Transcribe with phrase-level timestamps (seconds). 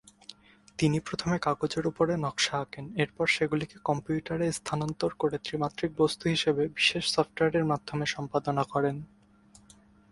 [0.77, 7.03] তিনি প্রথমে কাগজের উপরে নকশা আঁকেন, এরপর সেগুলিকে কম্পিউটারে স্থানান্তর করে ত্রিমাত্রিক বস্তু হিসেবে বিশেষ
[7.15, 8.95] সফটওয়্যারের মাধ্যমে সম্পাদনা করেন।